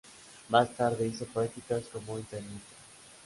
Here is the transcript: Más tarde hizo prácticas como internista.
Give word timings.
Más 0.49 0.67
tarde 0.75 1.05
hizo 1.05 1.27
prácticas 1.27 1.83
como 1.93 2.17
internista. 2.17 2.73